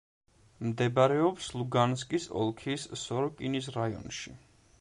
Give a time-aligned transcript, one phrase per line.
[0.69, 4.39] მდებარეობს ლუგანსკის ოლქის სოროკინის რაიონში.